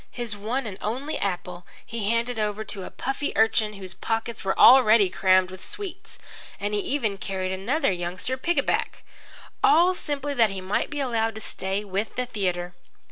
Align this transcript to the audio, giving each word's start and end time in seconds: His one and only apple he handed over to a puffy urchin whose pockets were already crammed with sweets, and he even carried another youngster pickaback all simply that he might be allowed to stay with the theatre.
His 0.09 0.35
one 0.35 0.65
and 0.65 0.79
only 0.81 1.19
apple 1.19 1.63
he 1.85 2.09
handed 2.09 2.39
over 2.39 2.63
to 2.63 2.85
a 2.85 2.89
puffy 2.89 3.33
urchin 3.37 3.73
whose 3.73 3.93
pockets 3.93 4.43
were 4.43 4.57
already 4.57 5.11
crammed 5.11 5.51
with 5.51 5.63
sweets, 5.63 6.17
and 6.59 6.73
he 6.73 6.79
even 6.79 7.19
carried 7.19 7.51
another 7.51 7.91
youngster 7.91 8.35
pickaback 8.35 9.03
all 9.63 9.93
simply 9.93 10.33
that 10.33 10.49
he 10.49 10.59
might 10.59 10.89
be 10.89 10.99
allowed 10.99 11.35
to 11.35 11.41
stay 11.41 11.83
with 11.83 12.15
the 12.15 12.25
theatre. 12.25 12.73